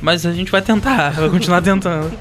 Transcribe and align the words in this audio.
Mas 0.01 0.26
a 0.26 0.31
gente 0.31 0.49
vai 0.51 0.62
tentar, 0.62 1.09
vai 1.20 1.29
continuar 1.29 1.62
tentando. 1.62 2.12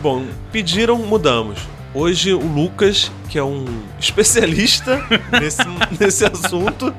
Bom, 0.00 0.24
pediram, 0.52 0.98
mudamos. 0.98 1.58
Hoje 1.94 2.34
o 2.34 2.44
Lucas, 2.44 3.12
que 3.28 3.38
é 3.38 3.44
um 3.44 3.64
especialista 4.00 5.00
nesse, 5.40 5.62
nesse 6.00 6.24
assunto, 6.24 6.92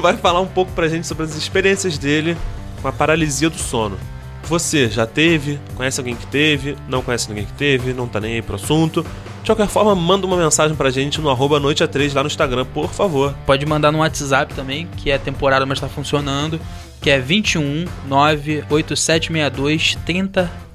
vai 0.00 0.16
falar 0.16 0.40
um 0.40 0.46
pouco 0.46 0.72
pra 0.72 0.88
gente 0.88 1.06
sobre 1.06 1.24
as 1.24 1.36
experiências 1.36 1.98
dele 1.98 2.34
com 2.80 2.88
a 2.88 2.92
paralisia 2.92 3.50
do 3.50 3.58
sono. 3.58 3.98
Você 4.44 4.88
já 4.88 5.06
teve? 5.06 5.60
Conhece 5.76 6.00
alguém 6.00 6.16
que 6.16 6.26
teve? 6.26 6.74
Não 6.88 7.02
conhece 7.02 7.28
ninguém 7.28 7.44
que 7.44 7.52
teve? 7.52 7.92
Não 7.92 8.08
tá 8.08 8.18
nem 8.18 8.34
aí 8.36 8.42
pro 8.42 8.56
assunto? 8.56 9.04
De 9.42 9.46
qualquer 9.46 9.68
forma, 9.68 9.94
manda 9.94 10.26
uma 10.26 10.36
mensagem 10.36 10.74
pra 10.76 10.90
gente 10.90 11.20
no 11.20 11.28
arroba 11.28 11.60
noite 11.60 11.84
a 11.84 11.88
3 11.88 12.14
lá 12.14 12.22
no 12.22 12.28
Instagram, 12.28 12.64
por 12.64 12.90
favor. 12.92 13.34
Pode 13.44 13.66
mandar 13.66 13.92
no 13.92 13.98
WhatsApp 13.98 14.54
também, 14.54 14.88
que 14.96 15.10
é 15.10 15.18
temporário, 15.18 15.66
mas 15.66 15.78
tá 15.80 15.88
funcionando. 15.88 16.58
Que 17.00 17.10
é 17.10 17.18
21 17.18 17.84
98762 18.08 19.98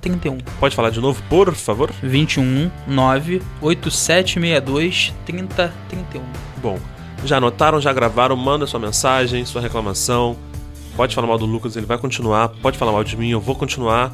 3031. 0.10 0.38
Pode 0.60 0.76
falar 0.76 0.90
de 0.90 1.00
novo, 1.00 1.22
por 1.30 1.54
favor? 1.54 1.92
21 2.02 2.72
98762 2.88 5.14
3031. 5.26 6.24
Bom, 6.62 6.80
já 7.24 7.38
anotaram, 7.38 7.80
já 7.80 7.94
gravaram, 7.94 8.36
manda 8.36 8.68
sua 8.68 8.80
mensagem, 8.80 9.46
sua 9.46 9.62
reclamação. 9.62 10.38
Pode 10.96 11.14
falar 11.14 11.28
mal 11.28 11.38
do 11.38 11.46
Lucas, 11.46 11.76
ele 11.76 11.86
vai 11.86 11.98
continuar. 11.98 12.50
Pode 12.50 12.78
falar 12.78 12.92
mal 12.92 13.04
de 13.04 13.16
mim, 13.18 13.30
eu 13.30 13.40
vou 13.40 13.56
continuar. 13.56 14.12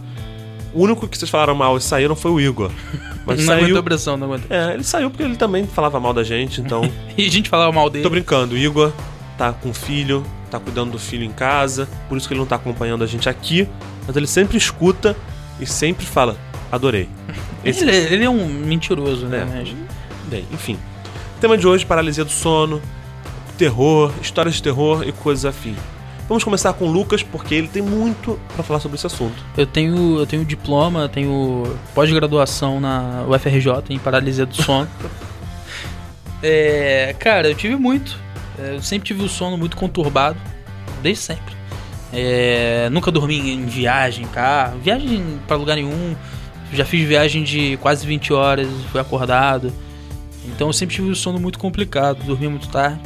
O 0.73 0.81
único 0.81 1.07
que 1.07 1.17
vocês 1.17 1.29
falaram 1.29 1.55
mal 1.55 1.77
e 1.77 1.81
saíram 1.81 2.15
foi 2.15 2.31
o 2.31 2.41
Igor. 2.41 2.71
Mas 3.25 3.39
não 3.39 3.45
saiu. 3.45 3.63
aguentou 3.63 3.83
pressão, 3.83 4.17
não 4.17 4.27
aguentou. 4.27 4.57
É, 4.57 4.73
ele 4.73 4.83
saiu 4.83 5.09
porque 5.09 5.23
ele 5.23 5.37
também 5.37 5.65
falava 5.65 5.99
mal 5.99 6.13
da 6.13 6.23
gente, 6.23 6.59
então. 6.59 6.81
E 7.17 7.25
a 7.25 7.29
gente 7.29 7.47
falava 7.47 7.71
mal 7.71 7.89
dele. 7.89 8.03
Tô 8.03 8.09
brincando, 8.09 8.55
o 8.55 8.57
Igor 8.57 8.91
tá 9.37 9.53
com 9.53 9.73
filho, 9.73 10.25
tá 10.49 10.59
cuidando 10.59 10.91
do 10.91 10.99
filho 10.99 11.23
em 11.23 11.31
casa, 11.31 11.87
por 12.09 12.17
isso 12.17 12.27
que 12.27 12.33
ele 12.33 12.39
não 12.39 12.47
tá 12.47 12.55
acompanhando 12.55 13.03
a 13.03 13.07
gente 13.07 13.29
aqui, 13.29 13.67
mas 14.05 14.15
ele 14.15 14.27
sempre 14.27 14.57
escuta 14.57 15.15
e 15.59 15.65
sempre 15.65 16.05
fala: 16.05 16.37
adorei. 16.71 17.09
Esse 17.63 17.83
Ele, 17.83 17.95
ele 17.95 18.23
é 18.25 18.29
um 18.29 18.45
mentiroso, 18.47 19.25
né? 19.27 19.65
É. 19.65 20.29
Bem, 20.29 20.45
enfim. 20.51 20.77
Tema 21.39 21.57
de 21.57 21.67
hoje: 21.67 21.85
paralisia 21.85 22.25
do 22.25 22.31
sono, 22.31 22.81
terror, 23.57 24.11
histórias 24.21 24.55
de 24.55 24.63
terror 24.63 25.07
e 25.07 25.11
coisas 25.11 25.45
afim. 25.45 25.75
Vamos 26.27 26.43
começar 26.43 26.71
com 26.73 26.85
o 26.85 26.91
Lucas, 26.91 27.21
porque 27.21 27.53
ele 27.53 27.67
tem 27.67 27.81
muito 27.81 28.39
pra 28.55 28.63
falar 28.63 28.79
sobre 28.79 28.95
esse 28.95 29.05
assunto. 29.05 29.43
Eu 29.57 29.67
tenho, 29.67 30.19
eu 30.19 30.25
tenho 30.25 30.45
diploma, 30.45 31.09
tenho 31.09 31.77
pós-graduação 31.93 32.79
na 32.79 33.25
UFRJ 33.27 33.83
em 33.89 33.99
paralisia 33.99 34.45
do 34.45 34.55
sono. 34.55 34.87
é, 36.41 37.13
cara, 37.19 37.49
eu 37.49 37.55
tive 37.55 37.75
muito. 37.75 38.17
É, 38.57 38.75
Eu 38.75 38.81
sempre 38.81 39.07
tive 39.07 39.23
o 39.23 39.29
sono 39.29 39.57
muito 39.57 39.75
conturbado, 39.75 40.37
desde 41.01 41.23
sempre. 41.23 41.53
É, 42.13 42.89
nunca 42.91 43.11
dormi 43.11 43.39
em 43.39 43.65
viagem, 43.65 44.25
carro, 44.27 44.77
viagem 44.79 45.39
pra 45.47 45.57
lugar 45.57 45.75
nenhum. 45.75 46.15
Já 46.71 46.85
fiz 46.85 47.07
viagem 47.07 47.43
de 47.43 47.77
quase 47.77 48.05
20 48.05 48.31
horas, 48.33 48.67
fui 48.91 49.01
acordado. 49.01 49.73
Então 50.45 50.67
eu 50.67 50.73
sempre 50.73 50.95
tive 50.95 51.09
o 51.09 51.15
sono 51.15 51.39
muito 51.39 51.57
complicado, 51.57 52.23
dormia 52.23 52.49
muito 52.49 52.67
tarde. 52.69 52.99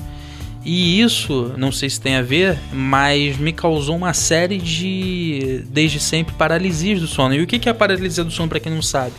E 0.65 0.99
isso, 0.99 1.53
não 1.57 1.71
sei 1.71 1.89
se 1.89 2.01
tem 2.01 2.17
a 2.17 2.21
ver, 2.21 2.59
mas 2.73 3.37
me 3.37 3.53
causou 3.53 3.95
uma 3.95 4.13
série 4.13 4.57
de, 4.57 5.63
desde 5.69 5.97
sempre, 5.97 6.33
paralisias 6.35 6.99
do 6.99 7.07
sono. 7.07 7.33
E 7.33 7.41
o 7.41 7.47
que 7.47 7.69
é 7.69 7.71
a 7.71 7.75
paralisia 7.75 8.23
do 8.23 8.31
sono, 8.31 8.49
pra 8.49 8.59
quem 8.59 8.73
não 8.73 8.81
sabe? 8.81 9.13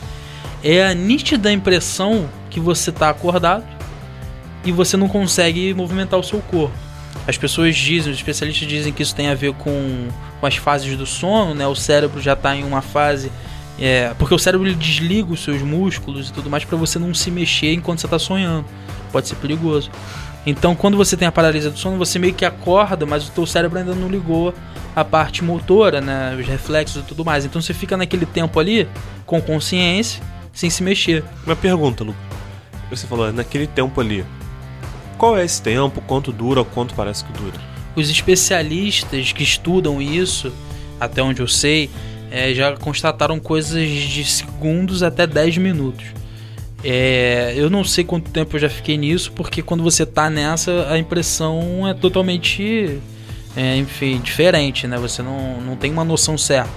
É 0.62 0.84
a 0.84 0.92
nítida 0.92 1.50
impressão 1.50 2.28
que 2.50 2.60
você 2.60 2.92
tá 2.92 3.08
acordado 3.08 3.64
e 4.62 4.72
você 4.72 4.96
não 4.96 5.08
consegue 5.08 5.72
movimentar 5.72 6.20
o 6.20 6.22
seu 6.22 6.40
corpo. 6.40 6.87
As 7.26 7.36
pessoas 7.36 7.76
dizem, 7.76 8.10
os 8.10 8.18
especialistas 8.18 8.66
dizem 8.66 8.92
que 8.92 9.02
isso 9.02 9.14
tem 9.14 9.28
a 9.28 9.34
ver 9.34 9.52
com, 9.54 10.08
com 10.40 10.46
as 10.46 10.56
fases 10.56 10.96
do 10.96 11.04
sono, 11.04 11.54
né? 11.54 11.66
O 11.66 11.74
cérebro 11.74 12.20
já 12.20 12.34
tá 12.34 12.56
em 12.56 12.64
uma 12.64 12.80
fase. 12.80 13.30
É, 13.78 14.12
porque 14.18 14.34
o 14.34 14.38
cérebro 14.38 14.74
desliga 14.74 15.32
os 15.32 15.44
seus 15.44 15.62
músculos 15.62 16.30
e 16.30 16.32
tudo 16.32 16.50
mais 16.50 16.64
pra 16.64 16.76
você 16.76 16.98
não 16.98 17.14
se 17.14 17.30
mexer 17.30 17.74
enquanto 17.74 18.00
você 18.00 18.08
tá 18.08 18.18
sonhando. 18.18 18.64
Pode 19.12 19.28
ser 19.28 19.36
perigoso. 19.36 19.90
Então, 20.46 20.74
quando 20.74 20.96
você 20.96 21.16
tem 21.16 21.28
a 21.28 21.32
paralisia 21.32 21.70
do 21.70 21.78
sono, 21.78 21.98
você 21.98 22.18
meio 22.18 22.32
que 22.32 22.44
acorda, 22.44 23.04
mas 23.04 23.28
o 23.28 23.30
teu 23.30 23.44
cérebro 23.44 23.78
ainda 23.78 23.94
não 23.94 24.08
ligou 24.08 24.54
a 24.96 25.04
parte 25.04 25.44
motora, 25.44 26.00
né, 26.00 26.34
os 26.40 26.46
reflexos 26.46 27.02
e 27.02 27.04
tudo 27.04 27.24
mais. 27.24 27.44
Então, 27.44 27.60
você 27.60 27.74
fica 27.74 27.96
naquele 27.96 28.24
tempo 28.24 28.58
ali 28.58 28.88
com 29.26 29.40
consciência, 29.42 30.22
sem 30.52 30.70
se 30.70 30.82
mexer. 30.82 31.22
Uma 31.44 31.54
pergunta, 31.54 32.02
Lucas. 32.02 32.20
Você 32.90 33.06
falou, 33.06 33.30
naquele 33.32 33.66
tempo 33.66 34.00
ali. 34.00 34.24
Qual 35.18 35.36
é 35.36 35.44
esse 35.44 35.60
tempo? 35.60 36.00
Quanto 36.06 36.32
dura 36.32 36.64
quanto 36.64 36.94
parece 36.94 37.24
que 37.24 37.32
dura? 37.32 37.60
Os 37.96 38.08
especialistas 38.08 39.32
que 39.32 39.42
estudam 39.42 40.00
isso, 40.00 40.52
até 41.00 41.20
onde 41.20 41.40
eu 41.40 41.48
sei, 41.48 41.90
é, 42.30 42.54
já 42.54 42.76
constataram 42.76 43.40
coisas 43.40 43.88
de 43.88 44.24
segundos 44.24 45.02
até 45.02 45.26
10 45.26 45.58
minutos. 45.58 46.06
É, 46.84 47.54
eu 47.56 47.68
não 47.68 47.82
sei 47.82 48.04
quanto 48.04 48.30
tempo 48.30 48.54
eu 48.54 48.60
já 48.60 48.70
fiquei 48.70 48.96
nisso, 48.96 49.32
porque 49.32 49.60
quando 49.60 49.82
você 49.82 50.06
tá 50.06 50.30
nessa, 50.30 50.88
a 50.88 50.96
impressão 50.96 51.88
é 51.88 51.92
totalmente 51.92 53.00
é, 53.56 53.76
enfim, 53.76 54.20
diferente, 54.20 54.86
né? 54.86 54.96
Você 54.98 55.20
não, 55.20 55.60
não 55.60 55.74
tem 55.74 55.90
uma 55.90 56.04
noção 56.04 56.38
certa. 56.38 56.70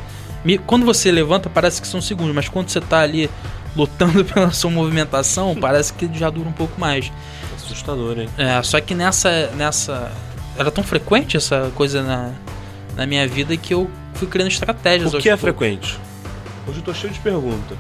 Quando 0.66 0.84
você 0.84 1.12
levanta, 1.12 1.48
parece 1.48 1.80
que 1.80 1.88
são 1.88 2.02
segundos, 2.02 2.34
mas 2.34 2.50
quando 2.50 2.70
você 2.70 2.82
tá 2.82 3.02
ali 3.02 3.30
lutando 3.76 4.26
pela 4.26 4.52
sua 4.52 4.72
movimentação, 4.72 5.56
parece 5.56 5.94
que 5.94 6.10
já 6.18 6.32
dura 6.32 6.50
um 6.50 6.54
pouco 6.54 6.82
mais. 6.82 7.12
Assustador, 7.74 8.20
hein? 8.20 8.30
É, 8.38 8.62
só 8.64 8.80
que 8.80 8.94
nessa. 8.94 9.48
nessa. 9.56 10.12
Era 10.58 10.70
tão 10.70 10.84
frequente 10.84 11.38
essa 11.38 11.72
coisa 11.76 12.04
na, 12.04 12.32
na 12.96 13.06
minha 13.06 13.28
vida 13.28 13.56
que 13.56 13.74
eu 13.74 13.90
fui 14.14 14.28
criando 14.28 14.50
estratégias. 14.50 15.14
O 15.14 15.18
que 15.18 15.30
é 15.30 15.32
poucos. 15.32 15.42
frequente? 15.42 16.00
Hoje 16.68 16.80
eu 16.80 16.84
tô 16.84 16.94
cheio 16.94 17.12
de 17.12 17.20
pergunta. 17.20 17.76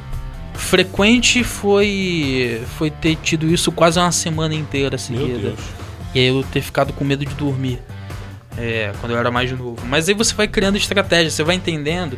Frequente 0.53 1.43
foi. 1.43 2.61
foi 2.77 2.89
ter 2.89 3.15
tido 3.17 3.47
isso 3.47 3.71
quase 3.71 3.99
uma 3.99 4.11
semana 4.11 4.55
inteira 4.55 4.91
Meu 4.91 4.99
seguida. 4.99 5.39
Deus. 5.39 5.59
E 6.13 6.19
aí 6.19 6.27
eu 6.27 6.43
ter 6.43 6.61
ficado 6.61 6.93
com 6.93 7.03
medo 7.03 7.25
de 7.25 7.33
dormir. 7.35 7.79
É, 8.57 8.91
quando 8.99 9.13
eu 9.13 9.17
era 9.17 9.31
mais 9.31 9.51
novo. 9.51 9.77
Mas 9.85 10.09
aí 10.09 10.15
você 10.15 10.33
vai 10.33 10.47
criando 10.47 10.77
estratégias, 10.77 11.33
você 11.33 11.43
vai 11.43 11.55
entendendo 11.55 12.17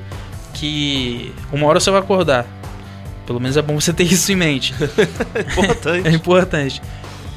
que 0.54 1.34
uma 1.52 1.68
hora 1.68 1.80
você 1.80 1.92
vai 1.92 2.00
acordar. 2.00 2.46
Pelo 3.26 3.40
menos 3.40 3.56
é 3.56 3.62
bom 3.62 3.80
você 3.80 3.94
ter 3.94 4.04
isso 4.04 4.32
em 4.32 4.36
mente. 4.36 4.74
Importante. 5.54 6.08
É 6.08 6.12
importante. 6.12 6.82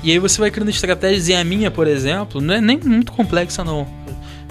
E 0.06 0.12
aí 0.12 0.20
você 0.20 0.40
vai 0.40 0.52
criando 0.52 0.68
estratégias, 0.68 1.26
e 1.26 1.34
a 1.34 1.42
minha, 1.42 1.68
por 1.68 1.88
exemplo, 1.88 2.40
não 2.40 2.54
é 2.54 2.60
nem 2.60 2.78
muito 2.78 3.10
complexa, 3.10 3.64
não. 3.64 3.84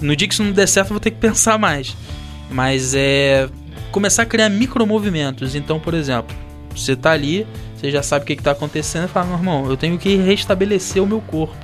No 0.02 0.14
dia 0.14 0.28
que 0.28 0.34
isso 0.34 0.44
não 0.44 0.52
der 0.52 0.68
certo, 0.68 0.88
eu 0.88 0.92
vou 0.92 1.00
ter 1.00 1.10
que 1.10 1.16
pensar 1.16 1.58
mais. 1.58 1.96
Mas 2.50 2.94
é. 2.94 3.48
Começar 3.90 4.24
a 4.24 4.26
criar 4.26 4.50
micromovimentos. 4.50 5.54
Então, 5.54 5.80
por 5.80 5.94
exemplo, 5.94 6.36
você 6.74 6.94
tá 6.94 7.12
ali, 7.12 7.46
você 7.74 7.90
já 7.90 8.02
sabe 8.02 8.24
o 8.24 8.26
que, 8.26 8.36
que 8.36 8.42
tá 8.42 8.50
acontecendo, 8.50 9.06
e 9.06 9.08
fala, 9.08 9.28
meu 9.28 9.38
irmão, 9.38 9.70
eu 9.70 9.78
tenho 9.78 9.96
que 9.96 10.14
restabelecer 10.16 11.02
o 11.02 11.06
meu 11.06 11.22
corpo. 11.22 11.56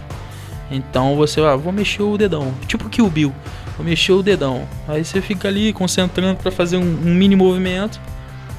Então 0.70 1.14
você, 1.14 1.42
ah, 1.42 1.54
vou 1.54 1.70
mexer 1.70 2.02
o 2.02 2.16
dedão. 2.16 2.54
Tipo 2.66 2.88
Kill 2.88 3.10
Bill. 3.10 3.34
Vou 3.76 3.84
mexer 3.84 4.12
o 4.12 4.22
dedão. 4.22 4.66
Aí 4.88 5.04
você 5.04 5.20
fica 5.20 5.48
ali 5.48 5.70
concentrando 5.70 6.38
pra 6.38 6.50
fazer 6.50 6.78
um, 6.78 6.80
um 6.80 7.14
mini 7.14 7.36
movimento 7.36 8.00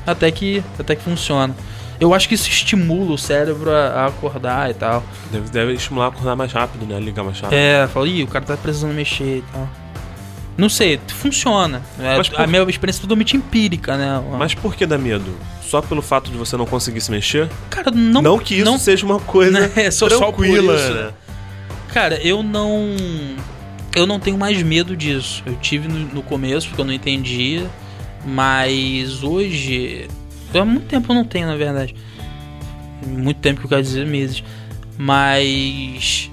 até 0.05 0.29
que, 0.29 0.63
até 0.77 0.95
que 0.95 1.01
funciona. 1.01 1.55
Eu 2.03 2.13
acho 2.13 2.27
que 2.27 2.35
isso 2.35 2.49
estimula 2.49 3.13
o 3.13 3.17
cérebro 3.17 3.71
a, 3.71 3.87
a 3.87 4.05
acordar 4.07 4.69
e 4.69 4.73
tal. 4.73 5.01
Deve, 5.31 5.49
deve 5.49 5.73
estimular 5.73 6.07
a 6.07 6.09
acordar 6.09 6.35
mais 6.35 6.51
rápido, 6.51 6.85
né? 6.85 6.99
Ligar 6.99 7.23
mais 7.23 7.39
rápido. 7.39 7.57
É, 7.57 7.87
fala, 7.87 8.07
ih, 8.09 8.23
o 8.23 8.27
cara 8.27 8.43
tá 8.43 8.57
precisando 8.57 8.93
mexer 8.93 9.37
e 9.37 9.43
tal. 9.53 9.69
Não 10.57 10.67
sei, 10.67 10.99
funciona. 11.07 11.81
É, 11.99 12.15
por- 12.21 12.41
A 12.41 12.45
minha 12.45 12.61
experiência 12.63 12.99
é 12.99 13.03
totalmente 13.03 13.37
empírica, 13.37 13.95
né? 13.95 14.21
Mas 14.37 14.53
por 14.53 14.75
que 14.75 14.85
dá 14.85 14.97
medo? 14.97 15.33
Só 15.63 15.81
pelo 15.81 16.01
fato 16.01 16.29
de 16.29 16.37
você 16.37 16.57
não 16.57 16.65
conseguir 16.65 16.99
se 16.99 17.09
mexer? 17.09 17.49
cara, 17.69 17.89
não. 17.89 18.21
Não, 18.21 18.37
que 18.37 18.55
isso 18.55 18.65
não- 18.65 18.77
seja 18.77 19.05
uma 19.05 19.19
coisa 19.19 19.59
Né, 19.73 19.89
tranquila, 19.89 20.75
isso. 20.75 20.93
né? 20.93 21.11
Cara, 21.93 22.15
eu 22.21 22.43
não. 22.43 22.95
Eu 23.95 24.05
não 24.05 24.19
tenho 24.19 24.37
mais 24.37 24.61
medo 24.61 24.97
disso. 24.97 25.41
Eu 25.45 25.55
tive 25.55 25.87
no, 25.87 25.99
no 25.99 26.21
começo, 26.21 26.67
porque 26.67 26.81
eu 26.81 26.85
não 26.85 26.93
entendia. 26.93 27.65
Mas 28.25 29.23
hoje. 29.23 30.07
Há 30.61 30.65
muito 30.65 30.85
tempo 30.87 31.11
eu 31.11 31.15
não 31.15 31.25
tenho, 31.25 31.47
na 31.47 31.55
verdade. 31.55 31.95
Muito 33.05 33.39
tempo 33.39 33.59
que 33.59 33.65
eu 33.65 33.69
quero 33.69 33.81
dizer 33.83 34.05
meses. 34.05 34.43
Mas. 34.97 36.29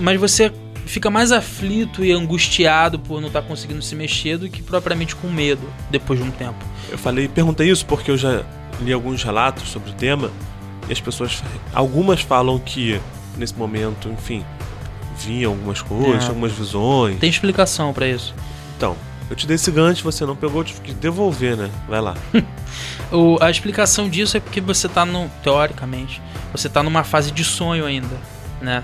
Mas 0.00 0.20
você 0.20 0.52
fica 0.86 1.10
mais 1.10 1.32
aflito 1.32 2.04
e 2.04 2.12
angustiado 2.12 2.98
por 2.98 3.20
não 3.20 3.28
estar 3.28 3.42
conseguindo 3.42 3.80
se 3.82 3.94
mexer 3.94 4.36
do 4.36 4.48
que 4.48 4.62
propriamente 4.62 5.14
com 5.16 5.28
medo 5.28 5.62
depois 5.90 6.18
de 6.20 6.26
um 6.26 6.30
tempo. 6.30 6.64
Eu 6.90 6.98
falei, 6.98 7.28
perguntei 7.28 7.70
isso 7.70 7.86
porque 7.86 8.10
eu 8.10 8.16
já 8.16 8.42
li 8.80 8.92
alguns 8.92 9.22
relatos 9.22 9.68
sobre 9.70 9.90
o 9.90 9.94
tema 9.94 10.30
e 10.88 10.92
as 10.92 11.00
pessoas, 11.00 11.42
algumas 11.72 12.20
falam 12.20 12.58
que 12.58 13.00
nesse 13.38 13.54
momento, 13.54 14.08
enfim, 14.08 14.44
vinham 15.18 15.52
algumas 15.52 15.80
coisas, 15.80 16.24
É. 16.24 16.28
algumas 16.28 16.52
visões. 16.52 17.18
Tem 17.18 17.30
explicação 17.30 17.92
pra 17.92 18.06
isso. 18.08 18.34
Então, 18.76 18.96
eu 19.30 19.36
te 19.36 19.46
dei 19.46 19.54
esse 19.56 19.70
gancho, 19.70 20.02
você 20.02 20.24
não 20.26 20.36
pegou, 20.36 20.60
eu 20.60 20.64
tive 20.64 20.80
que 20.80 20.92
devolver, 20.94 21.56
né? 21.56 21.70
Vai 21.88 22.00
lá. 22.00 22.14
O- 23.10 23.36
a 23.42 23.50
explicação 23.50 24.08
disso 24.08 24.36
é 24.38 24.40
porque 24.40 24.58
você 24.60 24.88
tá 24.88 25.04
no. 25.04 25.28
Teoricamente, 25.42 26.22
você 26.50 26.66
tá 26.68 26.82
numa 26.82 27.04
fase 27.04 27.30
de 27.30 27.44
sonho 27.44 27.84
ainda, 27.84 28.16
né? 28.60 28.82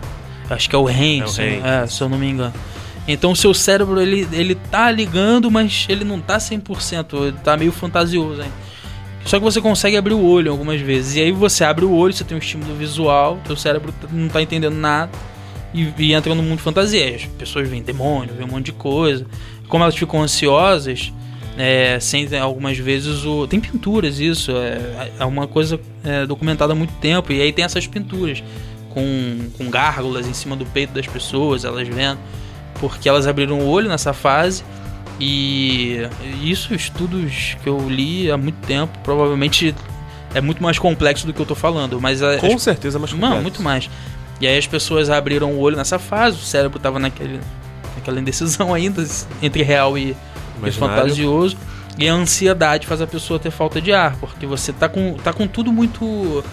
Acho 0.51 0.69
que 0.69 0.77
é 0.77 0.79
o 0.79 0.85
REM, 0.85 1.23
É 1.23 1.27
se, 1.27 1.41
é, 1.65 1.87
se 1.87 2.01
eu 2.03 2.09
não 2.11 2.19
me 2.19 2.29
engano. 2.29 2.53
Então 3.07 3.33
o 3.33 3.37
seu 3.37 3.55
cérebro, 3.55 3.99
ele, 4.01 4.29
ele 4.33 4.55
tá 4.55 4.91
ligando, 4.91 5.51
mas 5.51 5.87
ele 5.89 6.05
não 6.05 6.21
tá 6.21 6.37
100%, 6.39 7.15
ele 7.29 7.37
tá 7.43 7.57
meio 7.57 7.73
fantasioso 7.73 8.43
ainda. 8.43 8.55
Só 9.25 9.39
que 9.39 9.45
você 9.45 9.63
consegue 9.63 9.97
abrir 9.97 10.13
o 10.15 10.23
olho 10.23 10.51
algumas 10.51 10.79
vezes. 10.81 11.17
E 11.17 11.21
aí 11.23 11.33
você 11.33 11.65
abre 11.65 11.87
o 11.87 11.93
olho, 11.95 12.13
você 12.13 12.23
tem 12.25 12.37
um 12.37 12.41
estímulo 12.41 12.75
visual, 12.75 13.39
teu 13.47 13.57
cérebro 13.57 13.93
t- 13.93 14.07
não 14.13 14.29
tá 14.29 14.43
entendendo 14.43 14.75
nada. 14.75 15.11
E, 15.73 15.93
e 15.99 16.13
entra 16.13 16.35
no 16.35 16.43
mundo 16.43 16.57
de 16.57 16.63
fantasia. 16.63 17.15
As 17.15 17.25
pessoas 17.25 17.69
veem 17.69 17.83
demônio, 17.83 18.35
veem 18.35 18.49
um 18.49 18.53
monte 18.53 18.67
de 18.67 18.73
coisa. 18.73 19.27
Como 19.69 19.85
elas 19.85 19.95
ficam 19.95 20.23
ansiosas, 20.23 21.13
é, 21.57 21.99
sentem 22.01 22.39
algumas 22.39 22.79
vezes 22.79 23.25
o. 23.25 23.47
Tem 23.47 23.61
pinturas, 23.61 24.19
isso. 24.19 24.53
É, 24.53 25.11
é 25.19 25.25
uma 25.25 25.47
coisa 25.47 25.79
é, 26.05 26.25
documentada 26.25 26.73
há 26.73 26.77
muito 26.77 26.95
tempo. 26.95 27.33
E 27.33 27.41
aí 27.41 27.53
tem 27.53 27.65
essas 27.65 27.87
pinturas 27.87 28.43
com, 28.91 29.51
com 29.59 29.71
gárgulas 29.71 30.27
em 30.27 30.33
cima 30.33 30.57
do 30.57 30.65
peito 30.65 30.93
das 30.95 31.07
pessoas, 31.07 31.65
elas 31.65 31.87
vendo. 31.87 32.19
Porque 32.81 33.09
elas 33.09 33.27
abriram 33.27 33.59
o 33.59 33.67
olho 33.67 33.89
nessa 33.89 34.13
fase. 34.13 34.65
E 35.21 36.09
isso, 36.43 36.75
estudos 36.75 37.57
que 37.63 37.69
eu 37.69 37.89
li 37.89 38.31
há 38.31 38.37
muito 38.37 38.65
tempo, 38.67 38.97
provavelmente 39.03 39.75
é 40.33 40.41
muito 40.41 40.63
mais 40.63 40.79
complexo 40.79 41.27
do 41.27 41.33
que 41.33 41.41
eu 41.41 41.47
tô 41.47 41.55
falando. 41.55 42.01
Mas 42.01 42.23
a, 42.23 42.39
Com 42.39 42.59
certeza, 42.59 42.99
mas 42.99 43.13
não, 43.13 43.43
muito 43.43 43.63
mais. 43.63 43.91
E 44.41 44.47
aí 44.47 44.57
as 44.57 44.67
pessoas 44.67 45.11
abriram 45.11 45.53
o 45.53 45.59
olho 45.59 45.77
nessa 45.77 45.99
fase, 45.99 46.37
o 46.37 46.41
cérebro 46.41 46.79
tava 46.79 46.99
naquele, 46.99 47.41
naquela 47.97 48.21
indecisão 48.21 48.73
ainda, 48.73 49.05
entre 49.43 49.63
real 49.63 49.99
e, 49.99 50.17
e 50.65 50.71
fantasioso. 50.73 51.57
E 51.99 52.09
a 52.09 52.15
ansiedade 52.15 52.87
faz 52.87 53.01
a 53.01 53.07
pessoa 53.07 53.41
ter 53.41 53.51
falta 53.51 53.81
de 53.81 53.93
ar, 53.93 54.15
porque 54.17 54.47
você 54.47 54.73
tá 54.73 54.89
com, 54.89 55.15
tá 55.15 55.33
com 55.33 55.49
tudo 55.49 55.73
muito. 55.73 56.45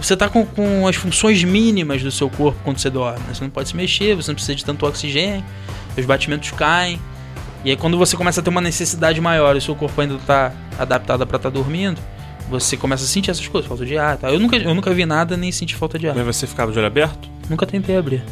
Você 0.00 0.16
tá 0.16 0.28
com, 0.30 0.46
com 0.46 0.88
as 0.88 0.96
funções 0.96 1.44
mínimas 1.44 2.02
do 2.02 2.10
seu 2.10 2.30
corpo 2.30 2.58
quando 2.64 2.78
você 2.78 2.88
dorme. 2.88 3.18
né? 3.20 3.34
Você 3.34 3.44
não 3.44 3.50
pode 3.50 3.68
se 3.68 3.76
mexer, 3.76 4.16
você 4.16 4.30
não 4.30 4.34
precisa 4.34 4.54
de 4.54 4.64
tanto 4.64 4.86
oxigênio, 4.86 5.44
os 5.96 6.06
batimentos 6.06 6.50
caem. 6.52 6.98
E 7.64 7.70
aí 7.70 7.76
quando 7.76 7.98
você 7.98 8.16
começa 8.16 8.40
a 8.40 8.42
ter 8.42 8.48
uma 8.48 8.62
necessidade 8.62 9.20
maior 9.20 9.54
e 9.54 9.58
o 9.58 9.60
seu 9.60 9.76
corpo 9.76 10.00
ainda 10.00 10.18
tá 10.26 10.52
adaptado 10.78 11.26
para 11.26 11.36
estar 11.36 11.50
dormindo, 11.50 12.00
você 12.48 12.76
começa 12.76 13.04
a 13.04 13.06
sentir 13.06 13.30
essas 13.30 13.46
coisas, 13.48 13.68
falta 13.68 13.84
de 13.84 13.96
ar. 13.96 14.16
Tá? 14.16 14.30
Eu, 14.30 14.38
nunca, 14.38 14.56
eu 14.56 14.74
nunca 14.74 14.92
vi 14.92 15.06
nada 15.06 15.36
nem 15.36 15.50
senti 15.50 15.74
falta 15.74 15.98
de 15.98 16.08
ar. 16.08 16.14
Mas 16.14 16.24
você 16.36 16.46
ficava 16.46 16.70
de 16.72 16.78
olho 16.78 16.86
aberto? 16.86 17.28
Nunca 17.48 17.66
tentei 17.66 17.96
abrir. 17.96 18.22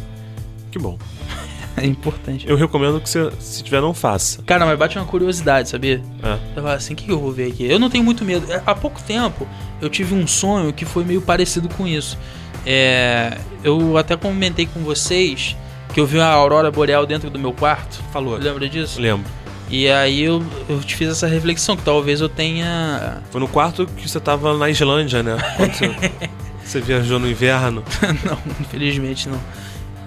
Que 0.71 0.79
bom. 0.79 0.99
É 1.77 1.87
importante. 1.87 2.47
Eu 2.49 2.57
recomendo 2.57 3.01
que 3.01 3.09
você, 3.09 3.31
se 3.39 3.63
tiver, 3.63 3.81
não 3.81 3.95
faça. 3.95 4.43
Cara, 4.43 4.67
mas 4.67 4.79
bate 4.79 4.99
uma 4.99 5.07
curiosidade, 5.07 5.69
sabia? 5.69 6.03
É. 6.23 6.33
Eu 6.57 6.63
falo 6.63 6.75
assim, 6.75 6.93
o 6.93 6.97
que 6.97 7.09
eu 7.09 7.19
vou 7.19 7.33
ver 7.33 7.53
aqui? 7.53 7.65
Eu 7.65 7.79
não 7.79 7.89
tenho 7.89 8.05
muito 8.05 8.25
medo. 8.25 8.53
É, 8.53 8.61
Há 8.67 8.75
pouco 8.75 9.01
tempo 9.01 9.47
eu 9.81 9.89
tive 9.89 10.15
um 10.15 10.27
sonho 10.27 10.73
que 10.73 10.85
foi 10.85 11.05
meio 11.05 11.23
parecido 11.23 11.69
com 11.69 11.87
isso. 11.87 12.19
É, 12.67 13.39
eu 13.65 13.97
até 13.97 14.17
comentei 14.17 14.67
com 14.67 14.81
vocês 14.81 15.57
que 15.95 16.01
eu 16.01 16.07
vi 16.07 16.21
a 16.21 16.27
aurora 16.27 16.71
boreal 16.71 17.07
dentro 17.07 17.31
do 17.31 17.39
meu 17.39 17.53
quarto. 17.53 18.03
Falou. 18.13 18.37
Lembra 18.37 18.69
disso? 18.69 19.01
Lembro. 19.01 19.31
E 19.71 19.89
aí 19.89 20.23
eu, 20.23 20.43
eu 20.69 20.81
te 20.81 20.97
fiz 20.97 21.09
essa 21.09 21.29
reflexão 21.29 21.77
que 21.77 21.85
talvez 21.85 22.21
eu 22.21 22.29
tenha. 22.29 23.23
Foi 23.31 23.41
no 23.41 23.47
quarto 23.47 23.87
que 23.87 24.09
você 24.09 24.19
tava 24.19 24.57
na 24.59 24.69
Islândia, 24.69 25.23
né? 25.23 25.37
Quando 25.57 25.73
você, 25.73 26.13
você 26.65 26.81
viajou 26.81 27.21
no 27.21 27.31
inverno. 27.31 27.85
não, 28.27 28.39
infelizmente 28.61 29.29
não. 29.29 29.41